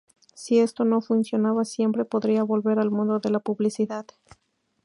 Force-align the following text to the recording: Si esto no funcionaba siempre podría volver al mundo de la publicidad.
Si 0.33 0.57
esto 0.57 0.83
no 0.83 0.99
funcionaba 1.01 1.63
siempre 1.63 2.05
podría 2.05 2.41
volver 2.41 2.79
al 2.79 2.89
mundo 2.89 3.19
de 3.19 3.29
la 3.29 3.39
publicidad. 3.39 4.07